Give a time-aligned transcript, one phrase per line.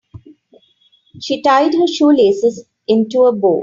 [1.19, 3.59] She tied her shoelaces into a bow.